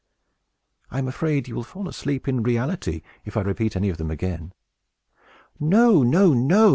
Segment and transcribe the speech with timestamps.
[0.89, 4.09] I am afraid you will fall asleep in reality, if I repeat any of them
[4.09, 4.51] again."
[5.59, 6.69] "No, no, no!"